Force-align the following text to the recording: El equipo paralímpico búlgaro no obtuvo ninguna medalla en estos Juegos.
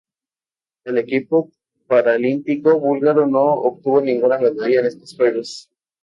El 0.83 0.97
equipo 0.97 1.51
paralímpico 1.85 2.79
búlgaro 2.79 3.27
no 3.27 3.53
obtuvo 3.53 4.01
ninguna 4.01 4.39
medalla 4.39 4.79
en 4.79 4.87
estos 4.87 5.15
Juegos. 5.15 5.69